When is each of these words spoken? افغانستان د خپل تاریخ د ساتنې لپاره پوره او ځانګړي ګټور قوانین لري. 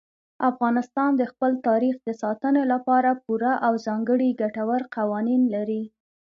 افغانستان 0.49 1.11
د 1.17 1.21
خپل 1.31 1.51
تاریخ 1.67 1.95
د 2.03 2.09
ساتنې 2.21 2.63
لپاره 2.73 3.19
پوره 3.23 3.53
او 3.65 3.73
ځانګړي 3.85 4.29
ګټور 4.41 4.81
قوانین 4.95 5.41
لري. 5.55 5.83